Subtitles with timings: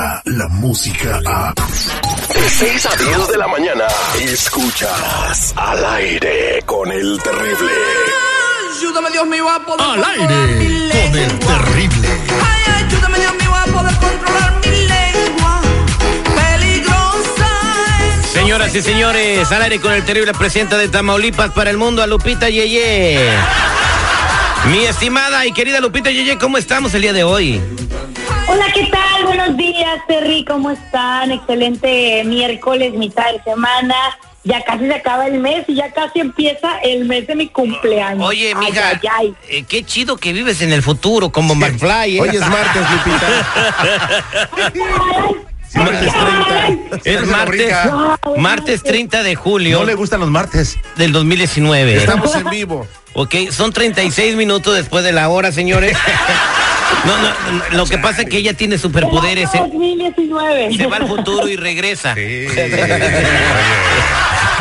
[0.00, 1.52] llega la música a...
[1.54, 3.84] De 6 a 10 de la mañana,
[4.20, 7.70] escuchas al aire con el terrible.
[8.78, 11.64] Ayúdame Dios mío a poder Al controlar mi aire con el lengua.
[11.64, 12.08] terrible.
[12.42, 15.60] Ay, ayúdame Dios mío a poder controlar mi lengua.
[16.34, 17.50] Peligrosa
[18.22, 18.26] es.
[18.30, 22.06] Señoras y señores, al aire con el terrible presidente de Tamaulipas para el mundo, a
[22.06, 23.28] Lupita Yeye.
[24.66, 27.60] Mi estimada y querida Lupita Yeye, ¿cómo estamos el día de hoy?
[28.52, 29.26] Hola, ¿qué tal?
[29.26, 31.30] Buenos días, Terry, ¿cómo están?
[31.30, 33.94] Excelente miércoles, mitad de semana.
[34.42, 38.26] Ya casi se acaba el mes y ya casi empieza el mes de mi cumpleaños.
[38.26, 39.34] Oye, mija, ay, ay.
[39.48, 42.16] eh, qué chido que vives en el futuro como McFly.
[42.16, 42.20] ¿eh?
[42.22, 43.28] Hoy es martes, Lupita.
[45.74, 46.96] Martes 30.
[47.04, 47.72] es martes,
[48.36, 50.76] martes 30 de julio No le gustan los martes.
[50.96, 51.94] del 2019.
[51.96, 52.86] Estamos en vivo.
[53.12, 55.96] Ok, son 36 minutos después de la hora, señores.
[57.04, 59.50] No, no, lo que pasa es que ella tiene superpoderes.
[59.52, 60.76] Del eh, año 2019.
[60.76, 62.14] Se va al futuro y regresa.
[62.14, 62.20] Sí.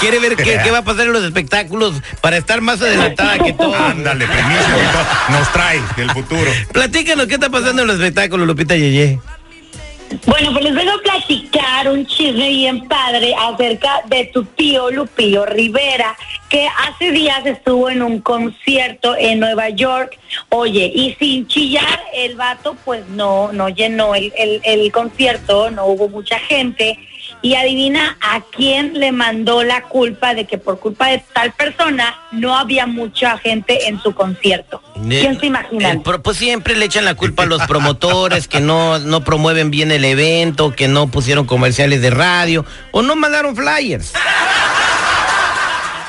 [0.00, 3.52] Quiere ver qué, qué va a pasar en los espectáculos para estar más adelantada que
[3.52, 3.74] todo.
[3.74, 4.76] Ándale, primicia
[5.30, 6.50] nos trae del futuro.
[6.72, 9.20] Platícanos qué está pasando en los espectáculos, Lupita Yeye.
[10.26, 15.44] Bueno, pues les vengo a platicar un chisme bien padre acerca de tu tío Lupillo
[15.44, 16.16] Rivera,
[16.48, 20.18] que hace días estuvo en un concierto en Nueva York.
[20.50, 25.86] Oye, y sin chillar, el vato pues no, no llenó el, el, el concierto, no
[25.86, 26.98] hubo mucha gente.
[27.40, 32.14] Y adivina a quién le mandó la culpa de que por culpa de tal persona
[32.32, 34.83] no había mucha gente en su concierto.
[34.94, 35.90] ¿Quién se imagina?
[35.90, 39.90] El pues siempre le echan la culpa a los promotores que no, no promueven bien
[39.90, 44.12] el evento, que no pusieron comerciales de radio o no mandaron flyers.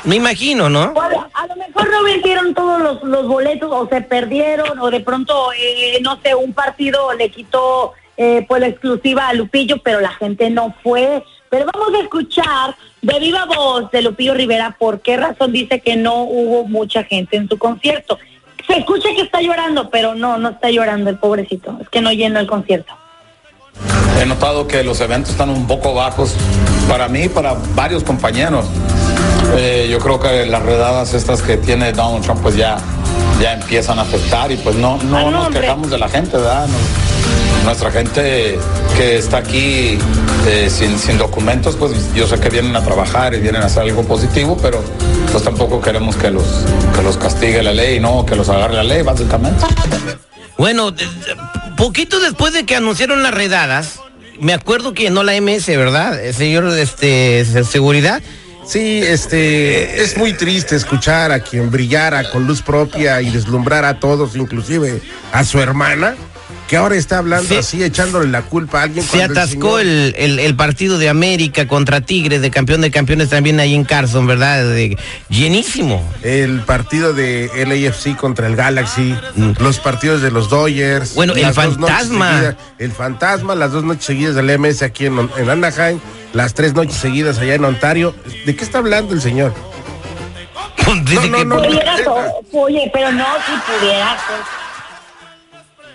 [0.04, 0.92] Me imagino, ¿no?
[0.94, 5.00] O a, lo mejor no vendieron todos los, los boletos o se perdieron o de
[5.00, 10.00] pronto, eh, no sé, un partido le quitó eh, pues la exclusiva a Lupillo, pero
[10.00, 11.24] la gente no fue.
[11.50, 15.96] Pero vamos a escuchar de viva voz de Lupillo Rivera por qué razón dice que
[15.96, 18.18] no hubo mucha gente en su concierto.
[18.66, 21.76] Se escucha que está llorando, pero no, no está llorando el pobrecito.
[21.80, 22.92] Es que no llenó el concierto.
[24.20, 26.34] He notado que los eventos están un poco bajos
[26.88, 28.64] para mí y para varios compañeros.
[29.56, 32.78] Eh, yo creo que las redadas estas que tiene Donald Trump pues ya,
[33.40, 35.60] ya empiezan a afectar y pues no, no, Ah, no, nos hombre.
[35.60, 36.66] quejamos de la gente, ¿verdad?
[36.66, 38.58] Nos- nuestra gente
[38.96, 39.98] que está aquí
[40.46, 43.82] eh, sin, sin documentos, pues yo sé que vienen a trabajar y vienen a hacer
[43.82, 44.80] algo positivo, pero
[45.36, 46.46] pues tampoco queremos que los,
[46.94, 49.66] que los castigue la ley, no, que los agarre la ley, básicamente.
[50.56, 50.94] Bueno,
[51.76, 54.00] poquito después de que anunciaron las redadas,
[54.40, 56.18] me acuerdo que no la MS, ¿verdad?
[56.24, 58.22] Eh, Señor, este, se- seguridad.
[58.66, 64.00] Sí, este, es muy triste escuchar a quien brillara con luz propia y deslumbrar a
[64.00, 66.16] todos, inclusive a su hermana,
[66.68, 69.04] que ahora está hablando Se- así, echándole la culpa a alguien.
[69.04, 73.28] Se atascó señor- el, el- el partido de América contra Tigres, de campeón de campeones
[73.30, 74.64] también ahí en Carson, ¿verdad?
[74.64, 74.96] De-
[75.28, 76.02] llenísimo.
[76.22, 79.14] el partido de LAFC contra el Galaxy,
[79.60, 81.12] los partidos de los Dodgers.
[81.12, 81.14] Mm.
[81.14, 82.30] Bueno, el fantasma.
[82.32, 86.00] seguidas- el fantasma, las dos noches seguidas del MS aquí en, en Anaheim,
[86.32, 88.14] las tres noches seguidas allá en Ontario.
[88.44, 89.54] ¿De qué está hablando el señor?
[91.04, 91.56] Dice no, que- no.
[91.62, 92.06] Pudiera ser-
[92.52, 94.65] oye, pero no, si pudiera ser.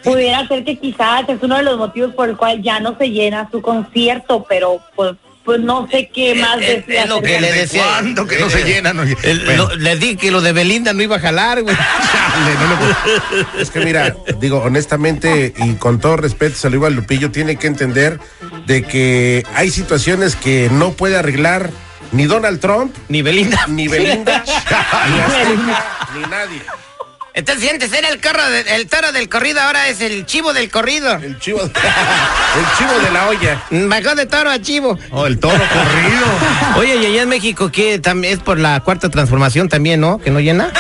[0.04, 3.10] Pudiera ser que quizás es uno de los motivos por el cual ya no se
[3.10, 7.04] llena su concierto, pero pues, pues no sé qué más Es- decía.
[7.04, 7.84] es lo que le de- decía.
[7.84, 8.62] ¿Cuándo que no se?
[9.24, 9.70] El- Bueno.
[9.70, 11.76] lo- le dije que lo de Belinda no iba a jalar, güey.
[12.12, 16.78] Chale, no le puedo- Es que mira, digo, honestamente y con todo respeto, se lo
[16.90, 18.20] Lupillo, tiene que entender
[18.66, 21.70] de que hay situaciones que no puede arreglar
[22.12, 23.66] ni Donald Trump, Ni Belinda.
[23.68, 24.44] ni Belinda,
[25.10, 26.62] ni Azteca, ni nadie.
[27.34, 30.70] Entonces, antes era el carro, de- el toro del corrido, ahora es el chivo del
[30.70, 31.14] corrido.
[31.16, 31.70] El chivo, el
[32.78, 33.64] chivo de la olla.
[33.72, 35.00] Bajó de toro a chivo.
[35.12, 36.26] Oh, el toro corrido.
[36.78, 38.00] Oye, y allá en México, ¿qué?
[38.00, 40.18] También es por la cuarta transformación también, ¿no?
[40.20, 40.72] Que no llena.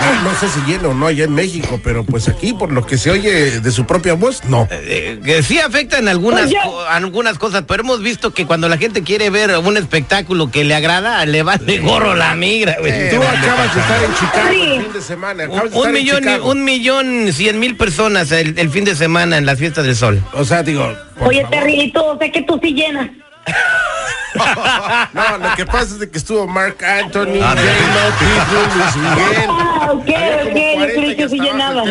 [0.00, 2.84] No, no sé si lleno o no allá en México, pero pues aquí, por lo
[2.86, 4.68] que se oye de su propia voz, no.
[4.70, 8.76] Eh, que sí afecta en algunas, co- algunas cosas, pero hemos visto que cuando la
[8.76, 13.10] gente quiere ver un espectáculo que le agrada, le va de gorro la migra, güey.
[13.10, 14.60] Tú acabas de estar en Chicago Sí.
[14.76, 15.42] el fin de semana.
[15.46, 19.46] de un en millón, un millón cien mil personas el, el fin de semana en
[19.46, 20.22] las fiestas del sol.
[20.34, 20.92] O sea, digo.
[21.20, 21.58] Oye, favor.
[21.58, 23.10] Territo, sé que tú sí llenas.
[25.14, 29.48] No, lo que pasa es de que estuvo Mark Anthony, Ah, J-Lo, Luis Miguel.
[29.48, 31.82] Ah, ok, ok, yo 40 creí que sí llenaba.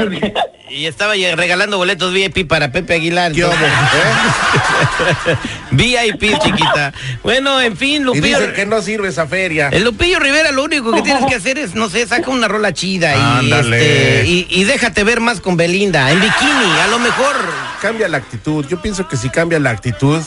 [0.69, 3.31] Y estaba regalando boletos VIP para Pepe Aguilar.
[3.31, 3.57] ¿Qué hubo, eh?
[5.71, 6.93] VIP, chiquita.
[7.23, 8.39] Bueno, en fin, Y Lupillo.
[8.39, 9.69] dicen que no sirve esa feria.
[9.69, 12.73] El Lupillo Rivera lo único que tienes que hacer es, no sé, saca una rola
[12.73, 13.77] chida y, Ándale.
[13.77, 17.35] este, y, y déjate ver más con Belinda, en bikini, a lo mejor
[17.81, 18.65] cambia la actitud.
[18.67, 20.21] Yo pienso que si cambia la actitud,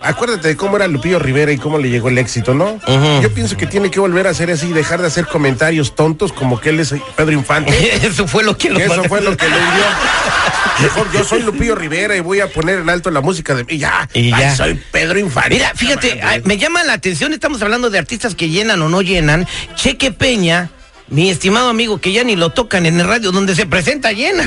[0.00, 2.80] acuérdate de cómo era Lupillo Rivera y cómo le llegó el éxito, ¿no?
[3.22, 6.32] Yo pienso que tiene que volver a hacer así y dejar de hacer comentarios tontos
[6.32, 7.72] como que él es Pedro Infante.
[8.06, 9.84] Eso fue lo que lo eso fue lo que le dio.
[10.82, 13.78] Mejor yo soy Lupillo Rivera y voy a poner en alto la música de y
[13.78, 14.08] ya.
[14.14, 14.56] Y Ay, ya.
[14.56, 15.50] soy Pedro Infante.
[15.50, 19.02] Mira, fíjate, ay, me llama la atención, estamos hablando de artistas que llenan o no
[19.02, 19.46] llenan.
[19.74, 20.70] Cheque Peña,
[21.08, 24.44] mi estimado amigo, que ya ni lo tocan en el radio donde se presenta llena.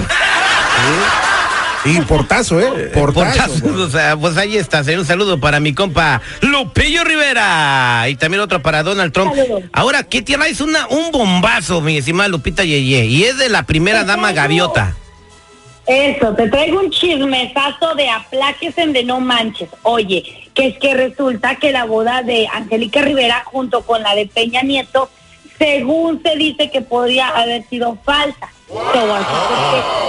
[1.85, 2.91] Y portazo, ¿eh?
[2.93, 3.59] Portazo.
[3.61, 4.83] Portazo, o sea, pues ahí está.
[4.83, 5.01] señor.
[5.01, 8.05] Un saludo para mi compa Lupillo Rivera.
[8.07, 9.35] Y también otro para Donald Trump.
[9.35, 9.63] Saludos.
[9.73, 13.05] Ahora, ¿qué tierra es una, un bombazo, mi estimada Lupita Yeye?
[13.05, 14.95] Y es de la primera dama gaviota.
[15.85, 19.69] Eso, te traigo un chismesazo de apláquese de no manches.
[19.81, 24.27] Oye, que es que resulta que la boda de Angélica Rivera junto con la de
[24.27, 25.09] Peña Nieto,
[25.57, 28.49] según se dice que podría haber sido falsa.
[28.67, 30.02] Te voy a decir por qué.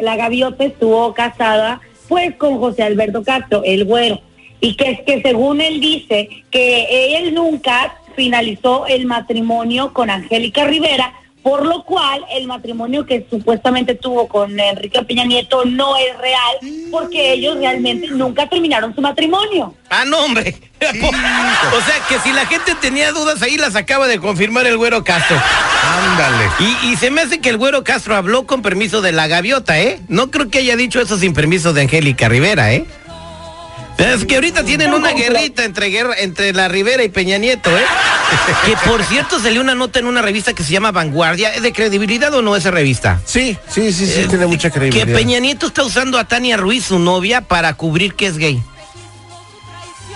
[0.00, 4.20] La gaviota estuvo casada pues con José Alberto Castro, el güero.
[4.60, 10.64] Y que es que según él dice que él nunca finalizó el matrimonio con Angélica
[10.64, 11.12] Rivera,
[11.42, 16.90] por lo cual el matrimonio que supuestamente tuvo con Enrique Peña Nieto no es real,
[16.90, 19.72] porque ellos realmente nunca terminaron su matrimonio.
[19.90, 20.56] Ah, no, hombre.
[20.80, 25.04] o sea, que si la gente tenía dudas, ahí las acaba de confirmar el güero
[25.04, 25.36] Castro.
[25.96, 26.50] Ándale.
[26.60, 29.80] Y, y se me hace que el güero Castro habló con permiso de la gaviota,
[29.80, 30.00] ¿eh?
[30.08, 32.84] No creo que haya dicho eso sin permiso de Angélica Rivera, ¿eh?
[33.98, 37.82] Es que ahorita tienen una guerrita entre, guerra, entre la Rivera y Peña Nieto, ¿eh?
[38.66, 41.54] Que por cierto salió una nota en una revista que se llama Vanguardia.
[41.54, 43.20] ¿Es de credibilidad o no esa revista?
[43.24, 45.16] Sí, sí, sí, sí, tiene mucha Eh, Que credibilidad.
[45.18, 48.62] Peña Nieto está usando a Tania Ruiz, su novia, para cubrir que es gay.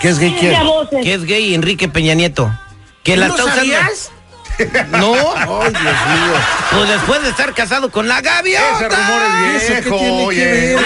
[0.02, 0.54] ¿Qué es gay quién?
[1.02, 2.52] Que es gay Enrique Peña Nieto.
[3.02, 3.62] Que la ¿No está usando.
[3.62, 4.10] sabías?
[4.90, 6.34] No, Ay, Dios mío.
[6.72, 8.76] pues después de estar casado con la gaviota.
[8.76, 9.22] Ese rumor
[9.56, 10.76] es ¿Eso qué viejo, oye.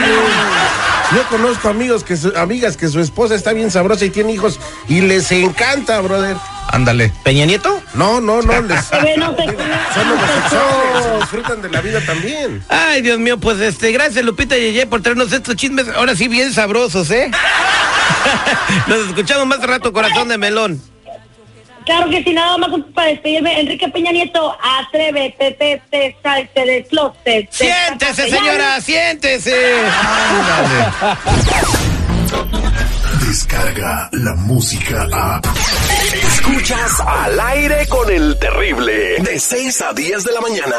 [1.14, 4.58] Yo conozco amigos que su- amigas que su esposa está bien sabrosa y tiene hijos
[4.88, 6.36] y les encanta, brother.
[6.68, 7.12] Ándale.
[7.22, 7.80] ¿Peña Nieto?
[7.92, 12.64] No, no, no, les no son homosexuales, disfrutan de la vida también.
[12.68, 16.52] Ay, Dios mío, pues este, gracias Lupita Yeye por traernos estos chismes, ahora sí bien
[16.52, 17.30] sabrosos, ¿eh?
[18.86, 20.80] Nos escuchamos más rato, corazón de melón.
[21.84, 23.60] Claro que sí, nada más para despedirme.
[23.60, 27.48] Enrique Peña Nieto, atrévete, te, te, salte del closet.
[27.50, 29.54] Siéntese, señora, siéntese.
[33.26, 35.40] Descarga la música a.
[36.12, 39.18] Escuchas al aire con el terrible.
[39.18, 40.76] De 6 a 10 de la mañana.